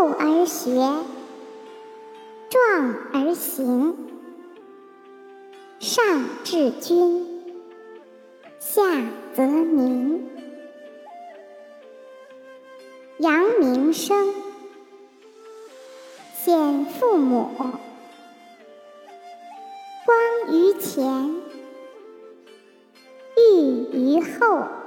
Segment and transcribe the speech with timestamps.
[0.00, 0.80] 幼而学，
[2.48, 3.98] 壮而行。
[5.78, 7.44] 上至君，
[8.58, 8.80] 下
[9.34, 10.26] 则民。
[13.18, 14.32] 扬名声，
[16.34, 17.50] 显父母。
[20.06, 21.42] 光于前，
[23.36, 24.79] 裕于后。